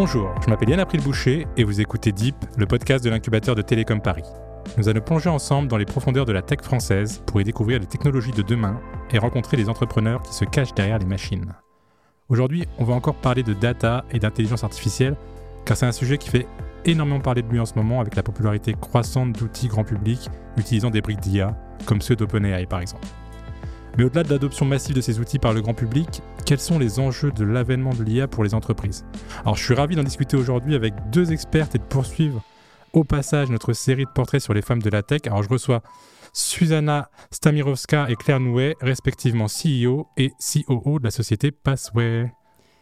[0.00, 3.62] Bonjour, je m'appelle Yann April Boucher et vous écoutez Deep, le podcast de l'incubateur de
[3.62, 4.22] Télécom Paris.
[4.76, 7.86] Nous allons plonger ensemble dans les profondeurs de la tech française pour y découvrir les
[7.86, 11.52] technologies de demain et rencontrer les entrepreneurs qui se cachent derrière les machines.
[12.28, 15.16] Aujourd'hui, on va encore parler de data et d'intelligence artificielle,
[15.64, 16.46] car c'est un sujet qui fait
[16.84, 20.90] énormément parler de lui en ce moment avec la popularité croissante d'outils grand public utilisant
[20.90, 23.08] des briques d'IA, comme ceux d'OpenAI par exemple.
[23.98, 27.00] Mais au-delà de l'adoption massive de ces outils par le grand public, quels sont les
[27.00, 29.04] enjeux de l'avènement de l'IA pour les entreprises?
[29.40, 32.40] Alors je suis ravi d'en discuter aujourd'hui avec deux expertes et de poursuivre
[32.92, 35.22] au passage notre série de portraits sur les femmes de la tech.
[35.26, 35.82] Alors je reçois
[36.32, 42.32] Susanna Stamirovska et Claire Nouet, respectivement CEO et COO de la société Passway.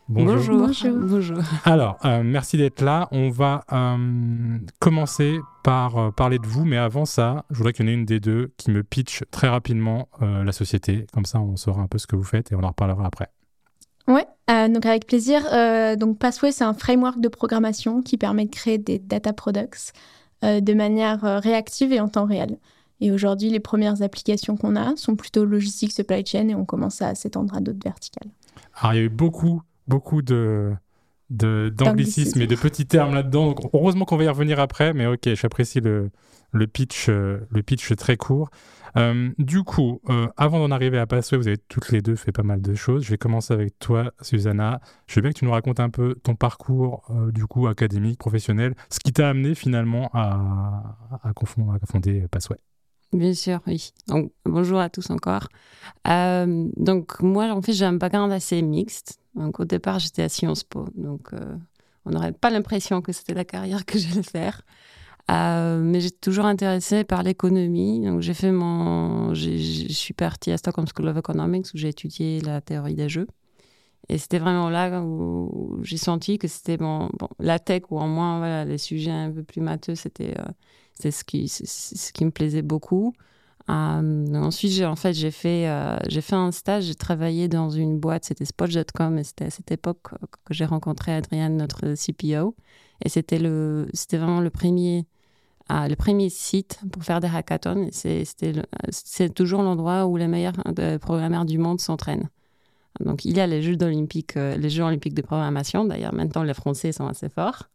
[0.08, 0.70] Bonjour.
[0.84, 1.38] Bonjour.
[1.64, 3.08] Alors, euh, merci d'être là.
[3.10, 7.86] On va euh, commencer par euh, parler de vous, mais avant ça, je voudrais qu'il
[7.86, 11.06] y en ait une des deux qui me pitch très rapidement la société.
[11.12, 13.28] Comme ça, on saura un peu ce que vous faites et on en reparlera après.
[14.06, 14.26] Ouais,
[14.68, 15.42] donc avec plaisir.
[15.98, 19.92] donc Passway, c'est un framework de programmation qui permet de créer des data products
[20.42, 22.58] de manière réactive et en temps réel.
[23.00, 27.02] Et aujourd'hui, les premières applications qu'on a sont plutôt logistique, supply chain, et on commence
[27.02, 28.30] à s'étendre à d'autres verticales.
[28.80, 30.74] Alors, il y a eu beaucoup beaucoup de
[31.30, 33.54] d'anglicisme et de petits termes là-dedans.
[33.72, 36.10] heureusement qu'on va y revenir après, mais ok, j'apprécie le,
[36.52, 38.50] le, pitch, euh, le pitch très court.
[38.96, 42.32] Euh, du coup, euh, avant d'en arriver à Passway, vous avez toutes les deux fait
[42.32, 43.04] pas mal de choses.
[43.04, 44.80] Je vais commencer avec toi, Susanna.
[45.06, 48.74] Je veux bien que tu nous racontes un peu ton parcours, du coup, académique, professionnel,
[48.88, 52.56] ce qui t'a amené finalement à, à, à fonder Passway.
[53.12, 53.92] Bien sûr, oui.
[54.08, 55.48] Donc, bonjour à tous encore.
[56.06, 59.20] donc, moi, en fait, j'ai un background assez mixte.
[59.36, 61.56] Donc au départ, j'étais à Sciences Po, donc euh,
[62.04, 64.62] on n'aurait pas l'impression que c'était la carrière que j'allais faire.
[65.30, 68.00] Euh, mais j'étais toujours intéressée par l'économie.
[68.00, 69.56] Donc j'ai fait mon, je
[69.92, 73.26] suis partie à Stockholm School of Economics où j'ai étudié la théorie des jeux.
[74.08, 77.08] Et c'était vraiment là où j'ai senti que c'était bon,
[77.40, 80.44] la tech ou en moins les sujets un peu plus matheux, c'était euh,
[81.00, 83.12] ce ce qui me plaisait beaucoup.
[83.68, 86.84] Euh, ensuite, j'ai en fait j'ai fait euh, fait un stage.
[86.84, 90.02] J'ai travaillé dans une boîte, c'était Spot.com, et c'était à cette époque
[90.44, 92.54] que j'ai rencontré Adrienne, notre CPO.
[93.04, 95.06] Et c'était le vraiment le premier
[95.72, 97.88] euh, le premier site pour faire des hackathons.
[97.92, 100.54] C'est toujours l'endroit où les meilleurs
[101.00, 102.30] programmeurs du monde s'entraînent.
[103.00, 105.84] Donc il y a les Jeux olympiques, les Jeux olympiques de programmation.
[105.84, 107.68] D'ailleurs, maintenant les Français sont assez forts.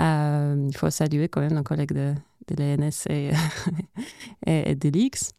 [0.00, 2.14] il faut saluer quand même nos collègues de,
[2.48, 3.30] de l'ENS et,
[4.46, 5.32] et, de l'X.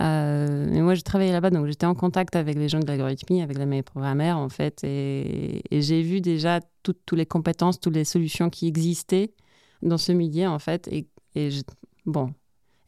[0.00, 3.58] Euh, moi, je travaillais là-bas, donc j'étais en contact avec les gens de l'algorithmie, avec
[3.58, 8.68] les programmeurs, en fait, et, j'ai vu déjà toutes, les compétences, toutes les solutions qui
[8.68, 9.32] existaient
[9.82, 10.88] dans ce milieu, en fait.
[10.88, 11.08] Et,
[12.06, 12.32] bon,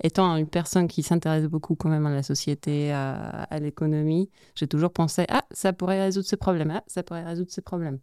[0.02, 4.68] étant une personne qui s'intéresse beaucoup quand même à la société, à, à l'économie, j'ai
[4.68, 7.98] toujours pensé, ah, ça pourrait résoudre ce problème, ah, ça pourrait résoudre ce problème.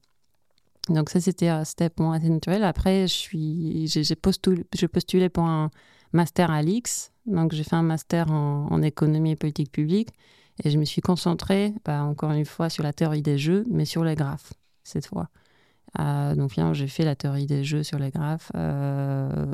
[0.90, 2.64] Donc ça, c'était un step moi, assez naturel.
[2.64, 5.70] Après, j'ai postulé, postulé pour un
[6.14, 7.12] master à l'IX.
[7.26, 10.10] Donc j'ai fait un master en, économie et politique publique.
[10.64, 13.86] Et je me suis concentrée, bah, encore une fois, sur la théorie des jeux, mais
[13.86, 14.54] sur les graphes,
[14.84, 15.30] cette fois.
[16.00, 19.46] Euh, donc j'ai fait la théorie des jeux sur les graphes, euh,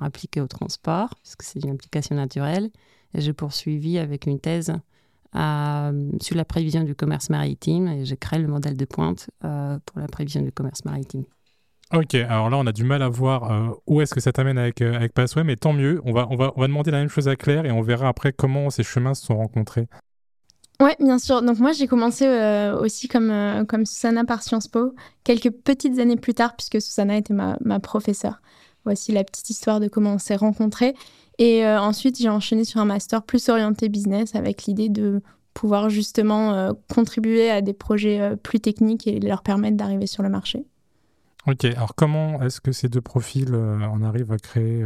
[0.00, 2.70] appliquée au transport, parce que c'est une application naturelle.
[3.14, 4.72] Et j'ai poursuivi avec une thèse
[5.34, 9.98] sur la prévision du commerce maritime et j'ai créé le modèle de pointe euh, pour
[9.98, 11.24] la prévision du commerce maritime.
[11.94, 14.58] Ok, alors là on a du mal à voir euh, où est-ce que ça t'amène
[14.58, 16.98] avec, euh, avec Passway, mais tant mieux, on va, on, va, on va demander la
[16.98, 19.88] même chose à Claire et on verra après comment ces chemins se sont rencontrés.
[20.80, 21.42] Oui, bien sûr.
[21.42, 22.26] Donc moi, j'ai commencé
[22.80, 27.34] aussi comme, comme Susanna par Sciences Po, quelques petites années plus tard, puisque Susanna était
[27.34, 28.40] ma, ma professeure.
[28.84, 30.96] Voici la petite histoire de comment on s'est rencontrés.
[31.42, 35.20] Et euh, ensuite, j'ai enchaîné sur un master plus orienté business avec l'idée de
[35.54, 40.22] pouvoir justement euh, contribuer à des projets euh, plus techniques et leur permettre d'arriver sur
[40.22, 40.64] le marché.
[41.48, 44.84] Ok, alors comment est-ce que ces deux profils en arrivent à créer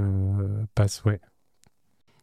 [0.74, 1.20] Passway?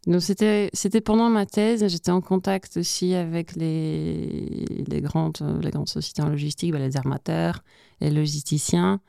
[0.08, 5.70] Donc c'était, c'était pendant ma thèse, j'étais en contact aussi avec les, les, grandes, les
[5.70, 7.64] grandes sociétés en logistique, bah, les armateurs,
[8.02, 9.00] les logisticiens.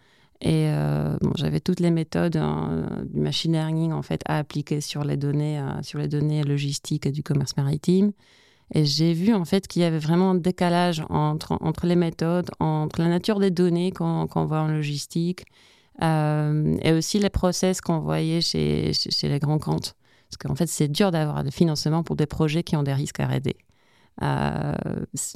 [0.44, 5.02] Et euh, j'avais toutes les méthodes hein, du machine learning en fait à appliquer sur
[5.02, 8.12] les données, euh, sur les données logistiques et du commerce maritime.
[8.74, 12.50] Et j'ai vu en fait qu'il y avait vraiment un décalage entre, entre les méthodes,
[12.60, 15.46] entre la nature des données qu'on voit en logistique
[16.02, 19.96] euh, et aussi les process qu'on voyait chez, chez, les grands comptes.
[20.28, 23.20] Parce qu'en fait, c'est dur d'avoir des financements pour des projets qui ont des risques
[23.20, 23.56] à aider.
[24.22, 24.74] Euh,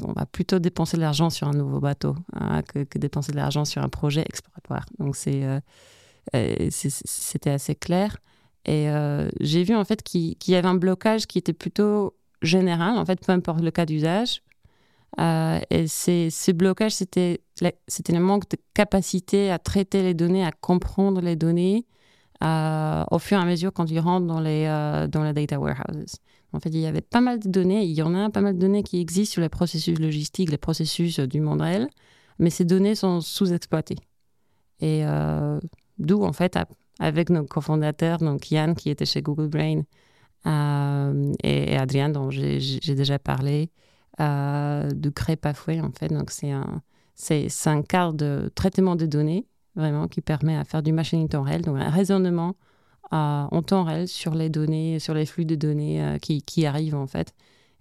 [0.03, 3.65] on va plutôt dépenser de l'argent sur un nouveau bateau hein, que, dépenser de l'argent
[3.65, 4.87] sur un projet exploratoire.
[4.99, 5.61] Donc euh,
[6.71, 8.19] c'est, c'était assez clair.
[8.65, 12.99] Et euh, j'ai vu en fait qu'il, y avait un blocage qui était plutôt général,
[12.99, 14.43] en fait, peu importe le cas d'usage.
[15.19, 21.21] et ces, ces blocages, c'était le manque de capacité à traiter les données, à comprendre
[21.21, 21.87] les données
[22.43, 24.67] au fur et à mesure quand ils rentrent dans les,
[25.11, 26.19] dans les data warehouses.
[26.53, 28.55] En fait, il y avait pas mal de données, il y en a pas mal
[28.55, 31.89] de données qui existent sur les processus logistiques, les processus du monde réel,
[32.39, 33.99] mais ces données sont sous-exploitées.
[34.81, 35.05] Et
[35.99, 36.56] d'où, en fait,
[36.99, 39.83] avec nos cofondateurs, donc Yann qui était chez Google Brain
[40.47, 43.71] euh, et, Adrien dont j'ai déjà parlé,
[44.21, 45.39] euh, de créer
[45.81, 46.09] en fait.
[46.09, 46.83] Donc c'est un,
[47.15, 49.47] c'est, un cadre de traitement des données
[49.77, 52.55] vraiment qui permet à faire du machine en temps réel, donc un raisonnement
[53.12, 56.94] euh, en temps réel sur les données, sur les flux de données qui, qui, arrivent
[56.94, 57.34] en fait.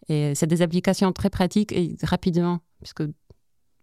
[0.09, 3.03] Et c'est des applications très pratiques et rapidement, puisque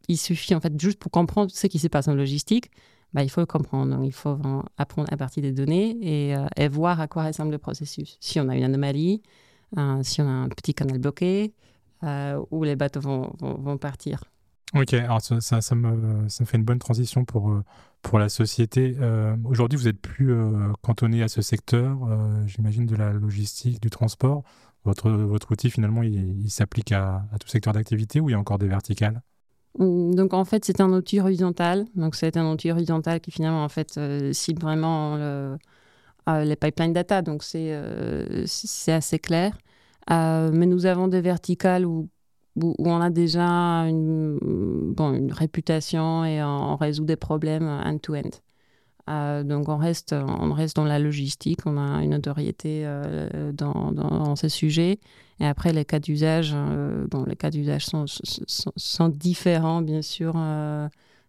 [0.08, 2.70] il suffit en fait juste pour comprendre ce qui se passe en logistique,
[3.14, 4.02] bah, il faut le comprendre.
[4.02, 4.37] il faut
[4.76, 8.19] apprendre à partir des données euh, et, voir à quoi ressemble le processus.
[8.20, 9.23] Si on a une anomalie,
[9.79, 11.55] euh, si on a un petit canal bloqué,
[12.02, 14.25] euh, où les bateaux vont, partir.
[14.75, 17.55] Ok, alors ça, me, ça, me, fait une bonne transition pour,
[18.03, 18.97] pour la société.
[19.44, 20.35] Aujourd'hui, vous n'êtes plus
[20.82, 21.97] cantonné à ce secteur,
[22.47, 24.43] j'imagine, de la logistique, du transport.
[24.85, 28.59] Votre, votre outil, finalement, il, s'applique à, tout secteur d'activité ou il y a encore
[28.59, 29.23] des verticales?
[29.79, 31.87] Mm, donc en fait, c'est un outil horizontal.
[31.94, 35.56] Donc c'est un outil horizontal qui finalement en fait euh, cible vraiment euh,
[36.29, 37.23] les pipelines data.
[37.23, 39.56] Donc euh, c'est assez clair.
[40.11, 42.09] mais nous avons des verticales où,
[42.56, 43.43] où, on a déjà
[43.89, 47.93] une, bon, réputation et on, résout des problèmes end-to-end.
[47.93, 48.41] end to end
[49.11, 53.93] euh, donc on reste, on reste dans la logistique, on a une notoriété euh, dans,
[53.93, 54.99] dans, ces sujets.
[55.41, 60.37] Et après, les cas d'usage, euh, bon, les d'usage sont, sont, différents, bien sûr,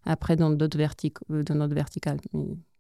[0.06, 2.20] après dans d'autres vertic dans notre verticale.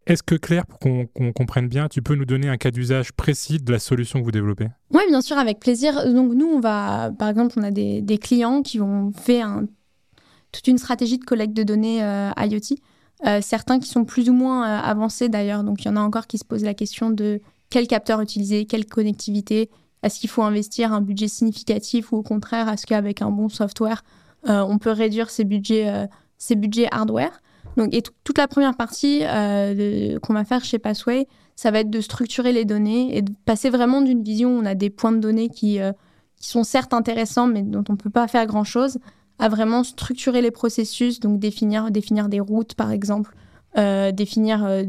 [0.08, 3.58] Est-ce que Claire, pour qu'on comprenne bien, tu peux nous donner un cas d'usage précis
[3.58, 4.68] de la solution que vous développez?
[4.92, 6.06] Oui, bien sûr, avec plaisir.
[6.14, 9.66] Donc nous, on va, par exemple, on a des, clients qui ont fait un,
[10.52, 12.00] toute une stratégie de collecte de données
[12.38, 12.76] IoT.
[13.26, 15.64] Euh, certains qui sont plus ou moins euh, avancés d'ailleurs.
[15.64, 18.66] Donc il y en a encore qui se posent la question de quel capteur utiliser,
[18.66, 19.70] quelle connectivité.
[20.04, 24.04] Est-ce qu'il faut investir un budget significatif ou au contraire, est-ce qu'avec un bon software,
[24.50, 26.08] euh, on peut réduire ses budgets,
[26.38, 27.42] ses budgets hardware?
[27.78, 32.02] Donc, et toute la première partie qu'on va faire chez Passway, ça va être de
[32.02, 35.20] structurer les données et de passer vraiment d'une vision où on a des points de
[35.20, 35.80] données qui,
[36.40, 39.00] qui sont certes intéressants, mais dont on ne peut pas faire grand-chose,
[39.40, 43.36] à vraiment structurer les processus, donc définir, définir des routes par exemple,
[43.78, 44.84] euh, définir euh,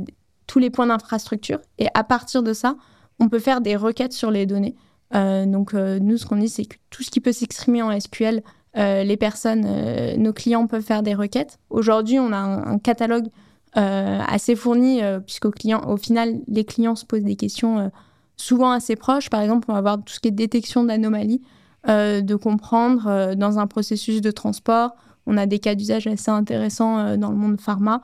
[0.46, 1.60] tous les points d'infrastructure.
[1.78, 2.76] Et à partir de ça,
[3.18, 4.76] on peut faire des requêtes sur les données.
[5.14, 8.42] Euh, donc nous, ce qu'on dit, c'est que tout ce qui peut s'exprimer en SQL,
[8.76, 9.66] les personnes,
[10.18, 11.58] nos clients peuvent faire des requêtes.
[11.70, 13.28] Aujourd'hui, on a un, catalogue
[13.74, 15.50] assez fourni, puisqu'au
[15.86, 17.90] au final, les clients se posent des questions
[18.36, 19.30] souvent assez proches.
[19.30, 21.40] Par exemple, on va avoir tout ce qui est détection d'anomalies.
[21.88, 24.96] Euh, de comprendre euh, dans un processus de transport.
[25.26, 28.02] On a des cas d'usage assez intéressants euh, dans le monde pharma.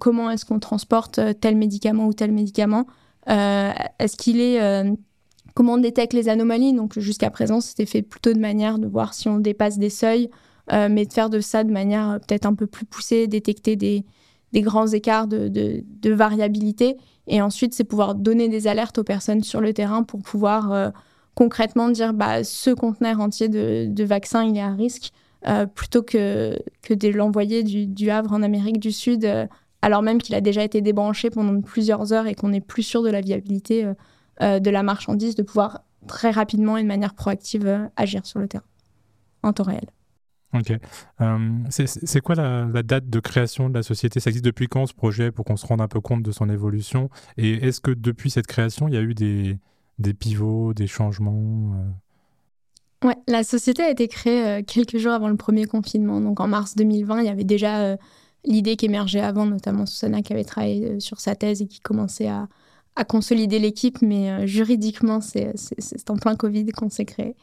[0.00, 2.86] comment est-ce qu'on transporte tel médicament ou tel médicament?
[3.26, 4.58] Est-ce qu'il est
[5.58, 6.72] comment on détecte les anomalies.
[6.72, 10.30] Donc jusqu'à présent, c'était fait plutôt de manière de voir si on dépasse des seuils,
[10.70, 14.04] mais de faire de ça de manière peut-être un peu plus poussée, détecter des,
[14.54, 16.96] grands écarts de, variabilité.
[17.26, 20.92] Et ensuite, c'est pouvoir donner des alertes aux personnes sur le terrain pour pouvoir
[21.34, 25.10] concrètement dire bah, ce conteneur entier de, de vaccin, il est à risque,
[25.46, 26.58] euh, plutôt que,
[26.90, 29.46] de l'envoyer du, Havre en Amérique du Sud, euh,
[29.82, 33.02] alors même qu'il a déjà été débranché pendant plusieurs heures et qu'on n'est plus sûr
[33.02, 33.94] de la viabilité euh,
[34.40, 38.64] de la marchandise, de pouvoir très rapidement et de manière proactive agir sur le terrain
[39.42, 39.86] en temps réel.
[40.54, 40.72] Ok.
[41.68, 44.18] c'est quoi la, la, date de création de la société?
[44.18, 46.48] Ça existe depuis quand ce projet pour qu'on se rende un peu compte de son
[46.48, 47.10] évolution?
[47.36, 49.58] Et est-ce que depuis cette création, il y a eu des,
[49.98, 51.90] des pivots, des changements euh?
[53.04, 56.20] Ouais, la société a été créée euh, quelques jours avant le premier confinement.
[56.20, 57.96] Donc en mars 2020, il y avait déjà euh,
[58.44, 62.28] l'idée qui émergeait avant, notamment Susanna qui avait travaillé sur sa thèse et qui commençait
[62.28, 62.48] à,
[62.98, 64.02] à consolider l'équipe.
[64.02, 65.54] Mais juridiquement, c'est
[66.08, 67.34] en plein Covid qu'on s'est créé.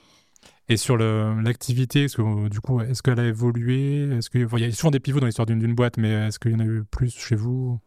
[0.67, 2.07] Et sur l'activité,
[2.50, 4.09] du coup, est-ce qu'elle a évolué?
[4.17, 6.55] Est-ce qu'il y a souvent des pivots dans l'histoire d'une boîte, mais est-ce qu'il y
[6.55, 7.79] en a eu plus chez vous?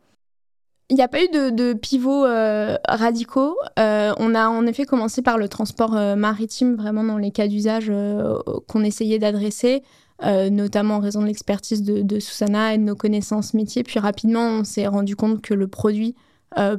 [0.91, 3.59] Il n'y a pas eu de, pivots euh, radicaux.
[3.79, 7.47] Euh, on a en effet commencé par le transport euh, maritime, vraiment dans les cas
[7.47, 7.93] d'usage
[8.67, 9.83] qu'on essayait d'adresser,
[10.23, 13.83] notamment en raison de l'expertise de, de, Susanna et de nos connaissances métiers.
[13.83, 16.15] Puis rapidement, on s'est rendu compte que le produit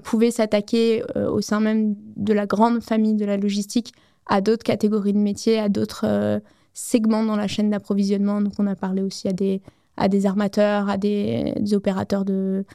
[0.03, 3.93] pouvait s'attaquer au sein même de la grande famille de la logistique
[4.25, 6.41] à d'autres catégories de métiers, à d'autres
[6.73, 8.41] segments dans la chaîne d'approvisionnement.
[8.41, 9.61] Donc on a parlé aussi à des,
[9.95, 12.65] à des armateurs, à des, opérateurs de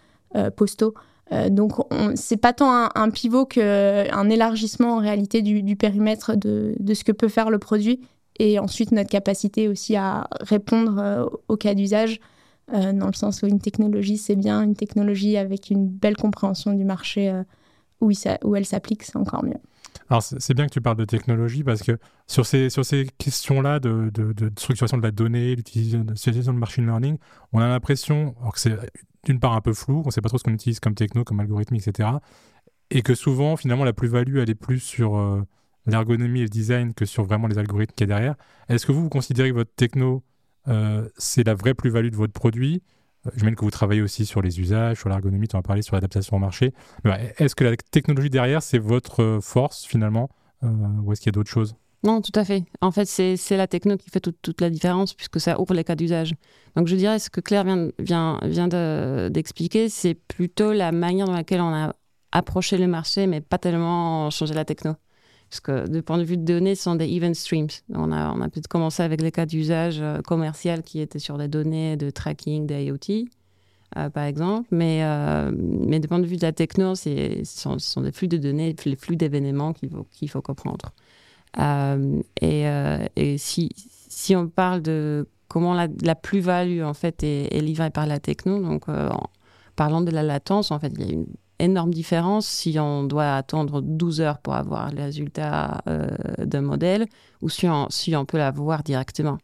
[0.57, 0.95] postaux.
[1.33, 1.73] Euh, donc,
[2.15, 7.29] c'est pas tant un, pivot qu'un élargissement en réalité du, périmètre de, ce que peut
[7.29, 8.01] faire le produit
[8.39, 12.21] et ensuite notre capacité aussi à répondre aux cas d'usage,
[12.73, 16.85] dans le sens où une technologie, c'est bien, une technologie avec une belle compréhension du
[16.85, 17.43] marché
[18.01, 18.11] où,
[18.45, 19.61] où elle s'applique, c'est encore mieux.
[20.11, 23.81] Alors, c'est bien que tu parles de technologie parce que sur ces, sur ces questions-là
[23.81, 27.19] de, de, structuration de la donnée, l'utilisation de machine learning,
[27.53, 28.77] on a l'impression, que c'est
[29.25, 31.25] d'une part un peu flou, on ne sait pas trop ce qu'on utilise comme techno,
[31.25, 32.11] comme algorithme, etc.
[32.91, 35.43] Et que souvent, finalement, la plus-value, elle est plus sur euh,
[35.87, 38.35] l'ergonomie et le design que sur vraiment les algorithmes qu'il y derrière.
[38.69, 40.21] Est-ce que vous, vous considérez que votre techno, euh,
[41.17, 42.83] c'est la vraie plus-value de votre produit
[43.37, 45.95] je mène que vous travaillez aussi sur les usages, sur l'ergonomie, en as parlé sur
[45.95, 46.73] l'adaptation au marché.
[47.39, 50.29] Est-ce que la technologie derrière, c'est votre euh, force finalement
[50.63, 50.69] euh,
[51.03, 51.75] Ou est-ce qu'il y a d'autres choses?
[52.03, 52.65] Non, tout à fait.
[52.83, 55.95] En fait, c'est la techno qui fait toute, la différence puisque ça ouvre les cas
[55.95, 56.35] d'usage.
[56.77, 57.65] Donc, je dirais ce que Claire
[57.99, 58.39] vient
[59.31, 61.95] d'expliquer, c'est plutôt la manière dans laquelle on a
[62.31, 64.97] approché le marché, mais pas tellement changer la techno.
[65.55, 67.69] Parce que du point de vue de données, ce sont des event streams.
[67.91, 71.97] On a, peut-être commencé avec les cas d'usage euh, commercial qui étaient sur des données
[71.97, 73.29] de tracking des IoT,
[73.97, 74.67] euh, par exemple.
[74.73, 78.37] Mais, euh, mais du point de vue de la techno, ce sont, des flux de
[78.37, 80.93] données, les flux d'événements qu'il faut, qu'il faut comprendre.
[82.41, 82.65] et,
[83.15, 83.71] et si,
[84.35, 88.89] on parle de comment la, plus-value en fait est, est, livrée par la techno, donc
[88.89, 89.31] en
[89.77, 91.27] parlant de la latence, en fait, il y a une
[91.59, 96.09] énorme différence si on doit attendre 12 heures pour avoir les résultats euh,
[96.39, 97.07] d'un modèle
[97.43, 99.39] ou si on, si on peut l'avoir directement.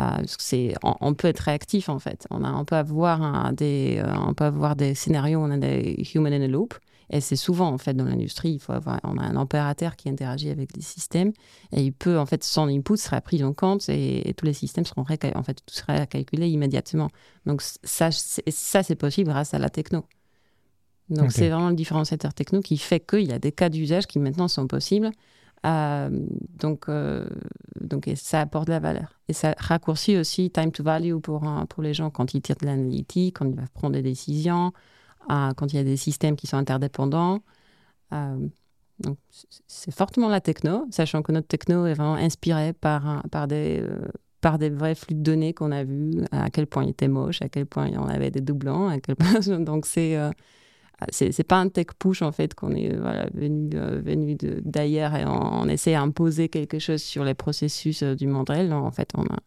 [0.00, 0.04] Euh,
[0.38, 2.26] c'est, on, peut être réactif en fait.
[2.30, 6.02] On, a, on, peut avoir des, euh, on peut avoir des scénarios on a des
[6.14, 6.74] human in a loop.
[7.12, 10.08] Et c'est souvent en fait dans l'industrie, il faut avoir, on a un opérateur qui
[10.08, 11.32] interagit avec des systèmes
[11.72, 14.84] et il peut en fait son input sera pris en compte et, tous les systèmes
[14.84, 15.26] seront en fait
[16.32, 17.08] immédiatement.
[17.46, 20.04] Donc ça, ça c'est possible grâce à la techno.
[21.10, 24.18] Donc c'est vraiment le différenciateur techno qui fait qu'il y a des cas d'usage qui
[24.18, 25.10] maintenant sont possibles.
[25.66, 26.08] Euh,
[26.58, 27.26] donc, euh,
[27.80, 29.18] donc ça apporte de la valeur.
[29.28, 32.66] Et ça raccourcit aussi time to value pour, pour les gens quand ils tirent de
[32.66, 34.72] l'analytique, quand ils doivent prendre des décisions,
[35.30, 37.40] euh, quand il y a des systèmes qui sont interdépendants.
[38.10, 39.18] donc
[39.66, 43.84] c'est fortement la techno, sachant que notre techno est vraiment inspirée par, par, des,
[44.40, 47.42] par des vrais flux de données qu'on a vus, à quel point il était moche,
[47.42, 49.40] à quel point on avait des doublons, à quel point...
[49.58, 50.16] donc c'est
[51.10, 52.94] c'est pas un tech push en fait qu'on est
[53.34, 58.26] venu, euh, venu d'ailleurs et on, essaie d'imposer quelque chose sur les processus euh, du
[58.26, 58.72] Montréal.
[58.72, 59.38] En fait, on a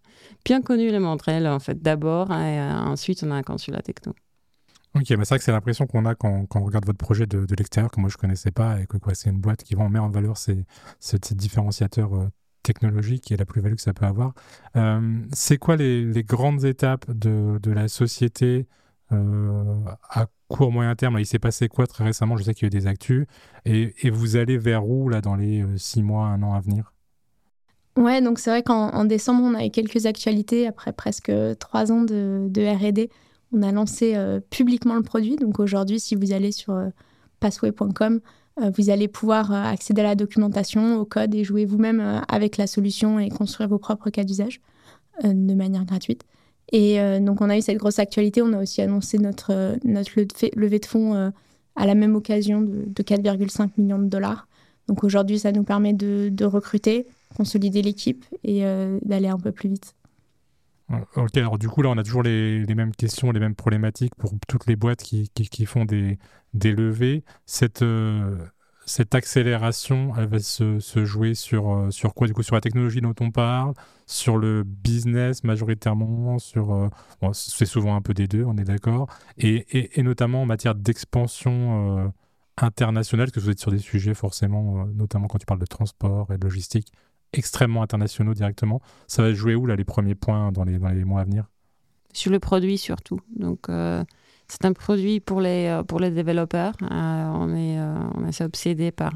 [0.45, 4.13] bien connu le Montréal en fait d'abord et euh, ensuite on a conçu la techno.
[4.95, 7.25] Ok, mais c'est vrai que c'est l'impression qu'on a quand, quand, on regarde votre projet
[7.25, 9.89] de, de l'extérieur que moi je connaissais pas et que c'est une boîte qui vraiment
[9.89, 10.65] met en valeur ces,
[10.99, 12.29] ces, différenciateurs
[12.61, 14.33] technologiques et la plus-value que ça peut avoir.
[15.33, 18.67] c'est quoi les, grandes étapes de, de la société
[19.09, 22.37] à court, moyen terme, il s'est passé quoi très récemment?
[22.37, 23.25] Je sais qu'il y a eu des actus.
[23.65, 26.93] Et, vous allez vers où là dans les euh, six mois, un an à venir?
[27.97, 32.03] Ouais, donc c'est vrai qu'en décembre, on a eu quelques actualités après presque trois ans
[32.03, 33.09] de, RD.
[33.51, 35.35] On a lancé euh, publiquement le produit.
[35.35, 36.89] Donc aujourd'hui, si vous allez sur euh,
[37.39, 38.19] passway.com,
[38.77, 43.19] vous allez pouvoir accéder à la documentation, au code et jouer vous-même avec la solution
[43.19, 44.61] et construire vos propres cas d'usage
[45.23, 46.23] de manière gratuite.
[46.71, 48.41] Et euh, donc, on a eu cette grosse actualité.
[48.41, 50.11] On a aussi annoncé notre, euh, notre
[50.55, 51.29] levée de fonds euh,
[51.75, 54.47] à la même occasion de, 4,5 millions de dollars.
[54.87, 57.05] Donc, aujourd'hui, ça nous permet de, recruter,
[57.35, 58.63] consolider l'équipe et
[59.01, 59.95] d'aller un peu plus vite.
[61.15, 64.33] Ok, alors du coup, là, on a toujours les, mêmes questions, les mêmes problématiques pour
[64.49, 66.19] toutes les boîtes qui, qui, qui font des,
[66.53, 67.23] des levées.
[67.45, 67.81] Cette,
[68.93, 73.01] cette accélération, elle va se, jouer sur, euh, sur quoi Du coup, sur la technologie
[73.01, 73.73] dont on parle,
[74.05, 76.71] sur le business majoritairement, sur.
[76.71, 76.89] Euh,
[77.33, 79.07] c'est souvent un peu des deux, on est d'accord.
[79.39, 82.07] Et, et, notamment en matière d'expansion euh,
[82.57, 86.37] internationale, que vous êtes sur des sujets forcément, notamment quand tu parles de transport et
[86.37, 86.91] de logistique,
[87.33, 88.79] extrêmement internationaux directement.
[89.07, 91.49] Ça va jouer où, là, les premiers points dans les, dans les mois à venir?
[92.13, 93.19] Sur le produit surtout.
[93.35, 93.69] Donc.
[94.47, 96.73] C'est un produit pour les, euh, pour les développeurs.
[96.81, 99.13] Euh, on, est, euh, on est assez obsédé par,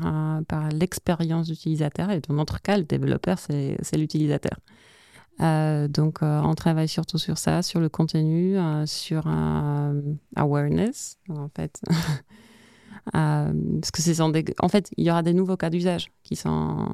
[0.47, 2.09] par l'expérience d'utilisateur.
[2.11, 4.57] Et dans notre cas, le développeur, c'est l'utilisateur.
[5.89, 9.27] donc, on travaille surtout sur ça, sur le contenu, sur
[10.35, 11.81] awareness, en fait.
[13.15, 16.89] Euh, parce que c'est en fait, il y aura des nouveaux cas d'usage qui sont,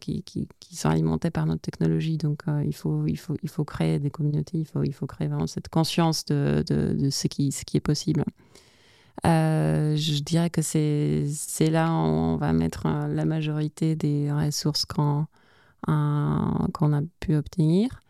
[0.00, 0.24] qui,
[0.72, 2.16] sont alimentés par notre technologie.
[2.16, 5.06] Donc, euh, il, faut, il, faut, il faut créer des communautés, il faut, il faut
[5.06, 8.24] créer vraiment cette conscience de, de, de ce, qui, ce qui est possible.
[9.26, 11.26] Euh, je dirais que c'est
[11.70, 15.26] là où on va mettre la majorité des ressources qu'on
[15.86, 18.02] qu'on a pu obtenir.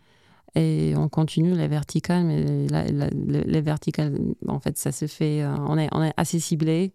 [0.54, 4.18] Et on continue les verticales, mais les verticales,
[4.48, 6.94] en fait, ça se fait, on est, on est assez ciblé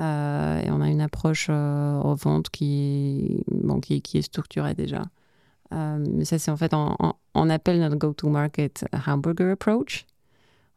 [0.00, 4.74] euh, et on a une approche euh, aux ventes qui, bon, qui, qui, est structurée
[4.74, 5.02] déjà.
[5.70, 10.06] mais ça, c'est en fait, on, appelle notre go-to-market hamburger approach.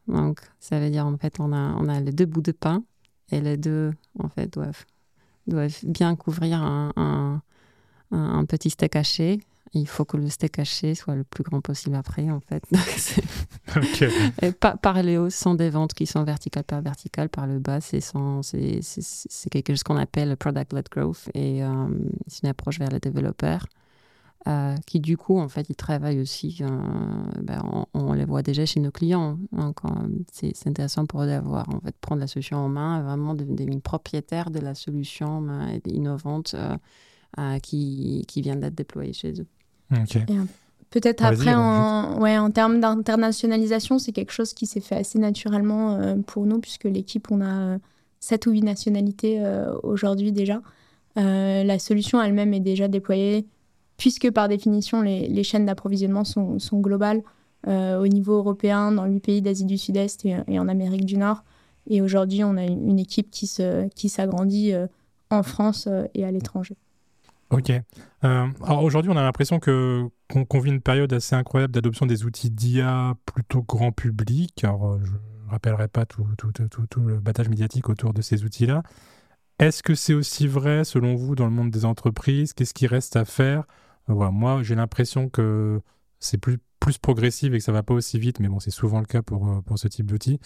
[0.06, 2.82] Donc, ça veut dire, en fait, on a, on a les deux bouts de pain
[3.30, 4.84] et les deux, en fait, doivent,
[5.46, 7.42] doivent bien couvrir un,
[8.10, 9.40] un petit steak haché
[9.72, 12.64] il faut que le steak haché soit le plus grand possible après, en fait.
[13.76, 14.10] okay.
[14.42, 17.58] Et par, par les hausses, sont des ventes qui sont verticales par verticales, par le
[17.58, 18.00] bas, c'est
[19.50, 21.88] quelque chose qu'on appelle product-led growth et euh,
[22.26, 23.66] c'est une approche vers les développeurs.
[24.46, 26.68] Euh, qui du coup, en fait, ils travaillent aussi, euh,
[27.42, 27.60] ben,
[27.92, 29.36] on, les voit déjà chez nos clients.
[29.52, 29.80] Donc,
[30.32, 34.50] c'est intéressant pour eux d'avoir, en fait, prendre la solution en main, vraiment devenir propriétaire
[34.50, 35.44] de la solution
[35.86, 36.54] innovante
[37.62, 39.46] qui, qui vient d'être déployée chez eux.
[40.90, 45.92] Peut-être après, en, ouais, en termes d'internationalisation, c'est quelque chose qui s'est fait assez naturellement
[45.92, 47.78] euh, pour nous, puisque l'équipe, on a
[48.20, 50.62] 7 euh, ou 8 nationalités euh, aujourd'hui déjà.
[51.16, 53.46] la solution elle-même est déjà déployée,
[53.98, 57.22] puisque par définition, les, les chaînes d'approvisionnement sont, sont, globales
[57.66, 61.42] au niveau européen, dans 8 pays d'Asie du Sud-Est et, et, en Amérique du Nord.
[61.90, 63.46] Et aujourd'hui, on a une équipe qui
[64.08, 64.74] s'agrandit qui
[65.30, 66.76] en France et à l'étranger.
[67.50, 67.70] Ok.
[67.70, 67.82] Euh,
[68.62, 72.50] alors aujourd'hui, on a l'impression que qu'on vit une période assez incroyable d'adoption des outils
[72.50, 74.64] d'IA plutôt grand public.
[74.64, 78.20] Alors, euh, je ne rappellerai pas tout, tout, tout, tout, le battage médiatique autour de
[78.20, 78.82] ces outils-là.
[79.58, 82.52] Est-ce que c'est aussi vrai, selon vous, dans le monde des entreprises?
[82.52, 83.60] Qu'est-ce qui reste à faire?
[84.10, 85.80] Euh, voilà, Moi, j'ai l'impression que
[86.20, 89.00] c'est plus, plus progressif et que ça va pas aussi vite, mais bon, c'est souvent
[89.00, 90.38] le cas pour, pour ce type d'outils.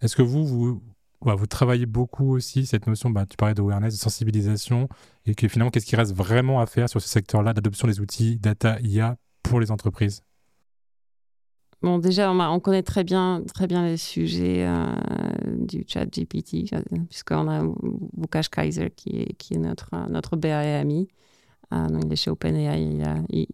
[0.00, 0.82] Est-ce que vous, vous,
[1.20, 4.88] vous travaillez beaucoup aussi cette notion, bah, tu parlais de awareness, de sensibilisation,
[5.26, 8.36] et que finalement, qu'est-ce qui reste vraiment à faire sur ce secteur-là d'adoption des outils
[8.36, 10.22] data IA pour les entreprises?
[11.80, 14.86] Bon, déjà, on, connaît très bien, très bien les sujets euh,
[15.60, 16.68] du chat GPT,
[17.08, 17.62] puisqu'on a
[18.16, 21.08] Wukash Kaiser qui est, notre, notre BA et ami.
[21.72, 22.82] Euh, il est chez OpenAI,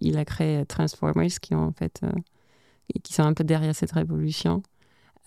[0.00, 2.12] il a, créé Transformers qui, en fait, euh,
[3.02, 4.62] qui sont un peu derrière cette révolution.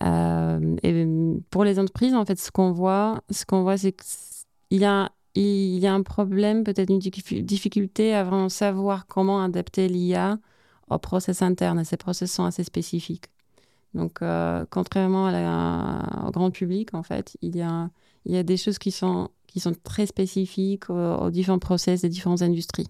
[0.02, 1.06] Euh, et
[1.50, 5.10] pour les entreprises, en fait, ce qu'on voit, ce qu'on voit, c'est qu'il y a
[5.34, 10.38] il y a un problème, peut-être une difficulté à vraiment savoir comment adapter l'IA
[10.90, 11.84] au process interne.
[11.84, 13.26] Ces process sont assez spécifiques.
[13.94, 17.90] Donc, euh, contrairement à au grand public, en fait, il y a,
[18.24, 22.08] il y a des choses qui sont, qui sont très spécifiques aux, différents process des
[22.08, 22.88] différentes industries.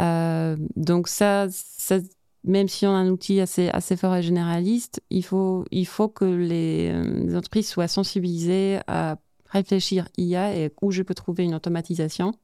[0.00, 1.98] Euh, donc, ça, ça
[2.44, 6.08] même si on a un outil assez, assez fort et généraliste, il faut, il faut
[6.08, 11.54] que les, euh, entreprises soient sensibilisées à réfléchir IA et où je peux trouver une
[11.54, 12.34] automatisation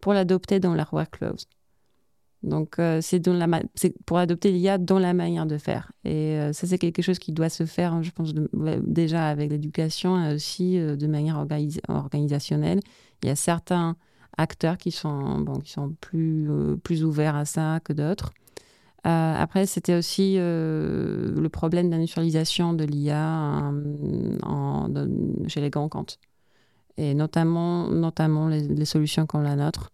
[0.00, 1.36] pour l'adopter dans leur workflows.
[2.42, 3.22] Donc, euh, c'est
[4.04, 5.92] pour adopter l'IA dans la manière de faire.
[6.04, 8.32] Et euh, ça, c'est quelque chose qui doit se faire, je pense,
[8.82, 11.42] déjà avec l'éducation et aussi de manière
[11.88, 12.80] organisationnelle.
[13.22, 13.96] Il y a certains
[14.36, 16.48] acteurs qui sont, bon, qui sont plus,
[16.82, 18.32] plus ouverts à ça que d'autres.
[19.06, 23.72] Euh, après, c'était aussi euh, le problème d'industrialisation de l'IA
[25.46, 26.18] chez les grands comptes.
[26.96, 29.90] Et notamment, notamment les, solutions comme la nôtre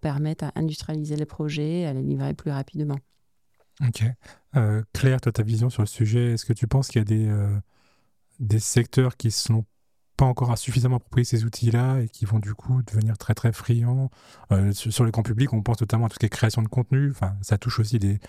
[0.00, 2.98] permettent à industrialiser les projets et à les livrer plus rapidement.
[3.86, 4.04] Ok.
[4.56, 7.04] Euh, Claire, toi, ta vision sur le sujet, est-ce que tu penses qu'il y a
[7.04, 7.30] des,
[8.38, 9.64] des secteurs qui sont
[10.20, 14.10] pas encore suffisamment approprié ces outils-là et qui vont du coup devenir très très friands.
[14.52, 16.68] Euh, sur, le grand public, on pense notamment à tout ce qui est création de
[16.68, 17.10] contenu.
[17.10, 18.20] Enfin, ça touche aussi des,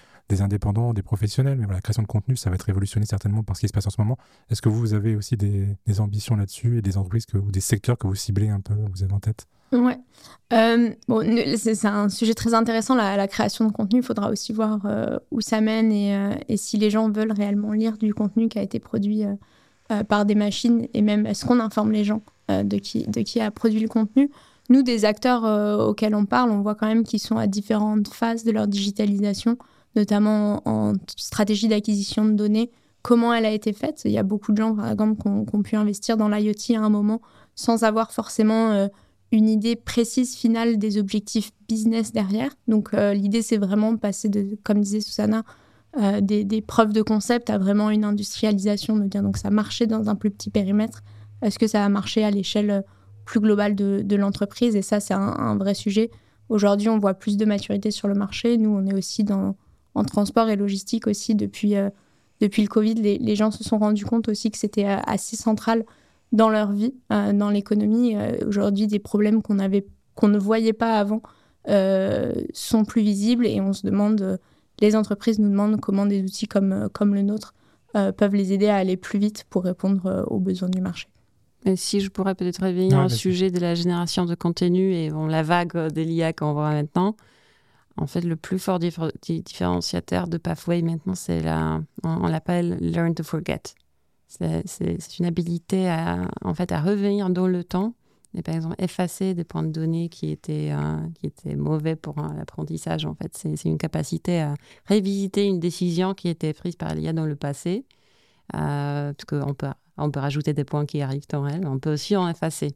[0.41, 3.61] indépendants, des professionnels, mais la création de contenu, ça va être révolutionné certainement par ce
[3.61, 4.17] qui se passe en ce moment.
[4.49, 7.97] Est-ce que vous, avez aussi des, ambitions là-dessus et des entreprises que, ou des secteurs
[7.97, 9.45] que vous ciblez un peu, vous avez en tête?
[9.73, 9.99] Ouais.
[10.53, 11.21] Euh, bon,
[11.57, 13.99] c'est un sujet très intéressant, la, création de contenu.
[13.99, 17.97] Il faudra aussi voir euh, où ça mène et, si les gens veulent réellement lire
[17.97, 19.25] du contenu qui a été produit
[20.07, 23.39] par des machines et même est-ce qu'on informe les gens euh, de, qui, de qui
[23.39, 24.29] a produit le contenu
[24.69, 28.07] Nous, des acteurs euh, auxquels on parle, on voit quand même qu'ils sont à différentes
[28.07, 29.57] phases de leur digitalisation,
[29.95, 34.01] notamment en, stratégie d'acquisition de données, comment elle a été faite.
[34.05, 36.79] Il y a beaucoup de gens, par exemple, qui ont, pu investir dans l'IoT à
[36.79, 37.21] un moment
[37.55, 38.89] sans avoir forcément
[39.31, 42.51] une idée précise finale des objectifs business derrière.
[42.67, 45.43] Donc l'idée, c'est vraiment de passer de, comme disait Susanna,
[45.97, 50.09] euh, des, preuves de concept à vraiment une industrialisation, de dire donc ça marchait dans
[50.09, 51.03] un plus petit périmètre,
[51.41, 52.85] est-ce que ça a marché à l'échelle
[53.25, 54.75] plus globale de, l'entreprise?
[54.77, 56.09] Et ça, c'est un, vrai sujet.
[56.47, 58.57] Aujourd'hui, on voit plus de maturité sur le marché.
[58.57, 59.55] Nous, on est aussi dans,
[59.93, 61.89] en transport et logistique aussi depuis, euh,
[62.39, 62.93] depuis le Covid.
[62.93, 65.83] Les, gens se sont rendus compte aussi que c'était euh, assez central
[66.31, 68.15] dans leur vie, dans l'économie.
[68.47, 71.21] Aujourd'hui, des problèmes qu'on avait qu'on ne voyait pas avant
[71.65, 74.39] sont plus visibles et on se demande
[74.81, 77.53] les entreprises nous demandent comment des outils comme, euh, comme le nôtre
[77.95, 81.07] euh, peuvent les aider à aller plus vite pour répondre euh, aux besoins du marché.
[81.65, 85.27] Et si je pourrais peut-être revenir au sujet de la génération de contenu et bon,
[85.27, 87.15] la vague de l'IA qu'on voit maintenant,
[87.97, 93.21] En fait, le plus fort différenciateur de Pathway maintenant, c'est la, on, l'appelle learn to
[93.21, 93.61] forget.
[94.27, 97.93] C'est une habilité à, en fait, à revenir dans le temps
[98.33, 102.15] et par exemple effacer des points de données qui étaient, euh, qui étaient mauvais pour
[102.37, 103.05] l'apprentissage.
[103.05, 107.25] En fait, c'est une capacité à révisiter une décision qui était prise par l'IA dans
[107.25, 107.85] le passé,
[108.55, 109.67] euh, parce qu'on peut,
[109.97, 112.73] on peut rajouter des points qui arrivent en réel, on peut aussi en effacer.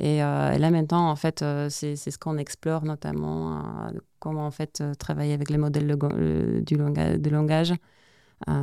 [0.00, 3.62] Et, euh, là maintenant, en fait, c'est ce qu'on explore notamment,
[4.20, 6.62] comment en fait travailler avec les modèles de,
[7.20, 7.74] du langage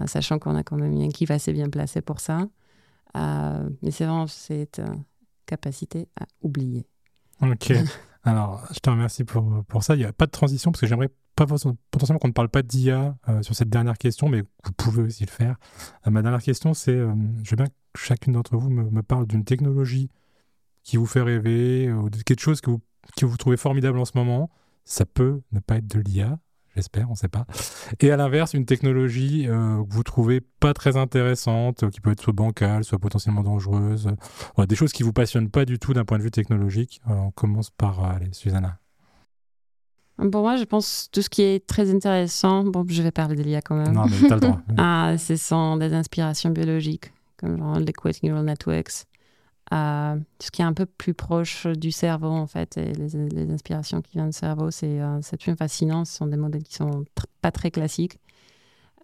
[0.08, 2.48] sachant qu'on a quand même une équipe assez bien placée pour ça.
[3.16, 4.82] mais c'est vraiment, c'est
[5.50, 6.86] capacité à oublier.
[7.42, 7.74] Ok.
[8.24, 9.96] Alors, je te remercie pour, pour ça.
[9.96, 12.62] Il n'y a pas de transition parce que j'aimerais pas potentiellement qu'on ne parle pas
[12.62, 15.56] d'IA euh, sur cette dernière question, mais vous pouvez aussi le faire.
[16.06, 19.02] Euh, ma dernière question, c'est euh, je veux bien que chacune d'entre vous me, me
[19.02, 20.10] parle d'une technologie
[20.84, 22.82] qui vous fait rêver ou de quelque chose que vous,
[23.18, 24.50] que vous trouvez formidable en ce moment.
[24.84, 26.40] Ça peut ne pas être de l'IA,
[26.80, 27.46] j'espère, on ne sait pas.
[28.00, 32.12] Et à l'inverse, une technologie euh, que vous trouvez pas très intéressante, euh, qui peut
[32.12, 34.10] être soit bancale, soit potentiellement dangereuse,
[34.58, 37.02] euh, des choses qui vous passionnent pas du tout d'un point de vue technologique.
[37.06, 38.80] on commence par, allez, Susanna.
[40.32, 42.64] Pour moi, je pense tout ce qui est très intéressant.
[42.64, 43.94] Bon, je vais parler de l'IA quand même.
[43.94, 44.62] Non, mais tu as le droit.
[44.78, 49.06] ah, ce sont des inspirations biologiques, comme genre Liquid Neural Networks,
[49.70, 54.02] tout ce qui est un peu plus proche du cerveau, en fait, et les, inspirations
[54.02, 55.22] qui viennent du cerveau, c'est euh,
[55.58, 56.06] fascinant.
[56.06, 57.06] Ce sont des modèles qui sont
[57.42, 58.20] pas très classiques.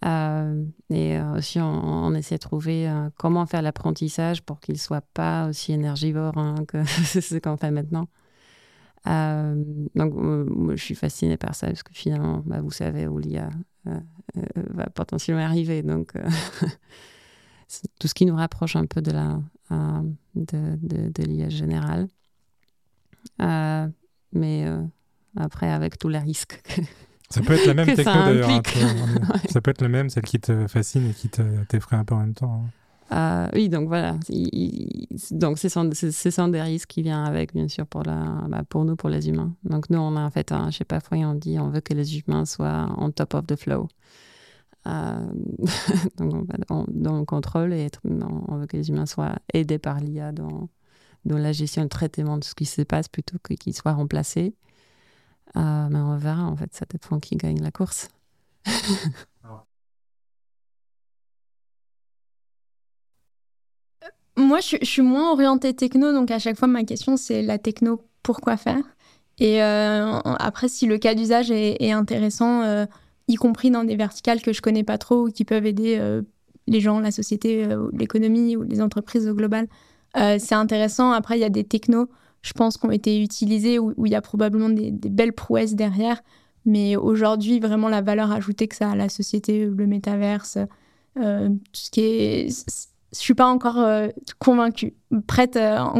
[0.03, 5.05] Euh, et euh, aussi, on, essaie de trouver euh, comment faire l'apprentissage pour qu'il soit
[5.13, 8.07] pas aussi énergivore hein, que ce qu'on fait maintenant.
[9.05, 10.13] donc,
[10.75, 13.49] je suis fascinée par ça parce que finalement, bah, vous savez où l'IA
[14.35, 15.81] va potentiellement arriver.
[15.81, 16.13] Donc,
[17.99, 19.39] tout ce qui nous rapproche un peu de la, euh,
[19.71, 22.07] de, de, de l'IA générale.
[23.41, 23.87] Euh,
[24.33, 24.81] mais euh,
[25.35, 26.61] après, avec tous les risques.
[27.29, 28.49] ça peut être la même techno d'ailleurs.
[28.49, 28.61] Hein,
[29.49, 32.19] ça peut être la même, celle qui te fascine et qui t'effraie un peu en
[32.19, 32.65] même temps.
[33.11, 33.49] Hein.
[33.53, 34.17] oui, donc voilà.
[35.31, 38.63] donc, ce sont, ce sont, des risques qui viennent avec, bien sûr, pour, la, bah,
[38.67, 39.53] pour nous, pour les humains.
[39.63, 41.93] Donc, nous, on a en fait, un, je sais pas, on dit, on veut que
[41.93, 43.87] les humains soient on top of the flow.
[44.87, 45.27] Euh,
[46.17, 50.69] dans le contrôle et on veut que les humains soient aidés par l'IA dans,
[51.25, 53.93] dans la gestion et le traitement de ce qui se passe plutôt que qu'ils soient
[53.93, 54.53] remplacés.
[55.55, 58.09] Euh, mais on verra, en fait, ça dépend qui gagne la course.
[64.37, 68.01] Moi, je, suis moins orientée techno, donc à chaque fois, ma question, c'est la techno,
[68.21, 68.83] pourquoi faire?
[69.39, 72.85] Et euh, après, si le cas d'usage est, intéressant,
[73.27, 76.21] y compris dans des verticales que je connais pas trop qui peuvent aider euh,
[76.67, 79.67] les gens, la société, euh, l'économie ou les entreprises au global.
[80.17, 81.11] Euh, c'est intéressant.
[81.11, 82.07] Après, il y a des technos,
[82.41, 86.21] je pense, qui ont été utilisés où, il y a probablement des, belles prouesses derrière.
[86.65, 90.57] Mais aujourd'hui, vraiment, la valeur ajoutée que ça a à la société, le métaverse,
[91.15, 91.21] tout
[91.73, 92.67] ce qui est.
[93.13, 93.87] Je suis pas encore
[94.39, 94.95] convaincue,
[95.27, 95.59] prête,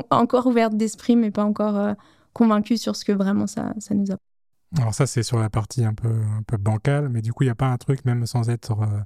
[0.09, 1.95] encore ouverte d'esprit, mais pas encore
[2.33, 4.17] convaincue sur ce que vraiment ça, ça nous a.
[4.77, 7.47] Alors ça, c'est sur la partie un peu, un peu bancale, mais du coup, il
[7.47, 8.99] n'y a pas un truc, même sans être euh,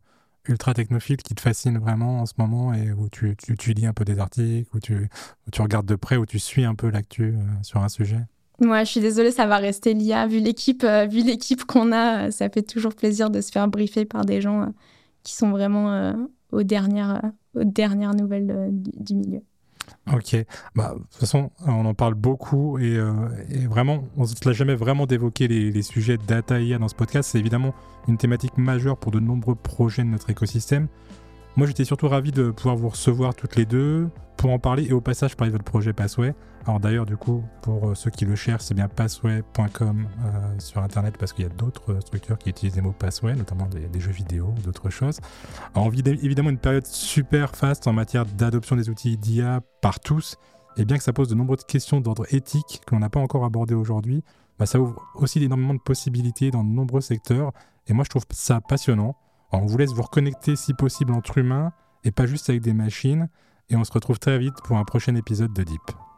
[0.47, 3.93] ultra technophile, qui te fascine vraiment en ce moment et où tu, tu, lis un
[3.93, 5.09] peu des articles, où tu,
[5.51, 8.21] tu regardes de près, où tu suis un peu l'actu euh, sur un sujet?
[8.59, 10.27] Moi, je suis désolée, ça va rester l'IA.
[10.27, 14.05] Vu l'équipe, euh, vu l'équipe qu'on a, ça fait toujours plaisir de se faire briefer
[14.05, 14.73] par des gens
[15.23, 16.13] qui sont vraiment
[16.51, 17.21] aux, dernières,
[17.53, 19.41] aux dernières nouvelles du milieu.
[20.13, 20.35] Ok,
[20.75, 23.11] bah, de toute façon, on en parle beaucoup et, euh,
[23.69, 27.29] vraiment, on ne l'a jamais vraiment d'évoquer les, les, sujets data IA dans ce podcast.
[27.31, 27.73] C'est évidemment
[28.07, 30.87] une thématique majeure pour de nombreux projets de notre écosystème.
[31.59, 34.93] Moi, j'étais surtout ravi de pouvoir vous recevoir toutes les deux pour en parler et
[34.93, 36.33] au passage parler de votre projet Passway.
[36.65, 40.81] Alors d'ailleurs, du coup, pour euh, ceux qui le cherchent, c'est bien passway.com euh, sur
[40.81, 44.13] Internet parce qu'il y a d'autres structures qui utilisent les mots Passway, notamment des, jeux
[44.13, 45.19] vidéo, d'autres choses.
[45.75, 50.37] Alors, évidemment une période super faste en matière d'adoption des outils d'IA par tous.
[50.77, 53.43] Et bien que ça pose de nombreuses questions d'ordre éthique que l'on n'a pas encore
[53.43, 54.23] abordées aujourd'hui,
[54.59, 57.51] bah, ça ouvre aussi énormément de possibilités dans de nombreux secteurs.
[57.87, 59.17] Et moi, je trouve ça passionnant
[59.57, 61.71] on vous laisse vous reconnecter si possible entre humains
[62.03, 63.29] et pas juste avec des machines.
[63.69, 66.08] Et on se retrouve très vite pour un prochain épisode de Deep.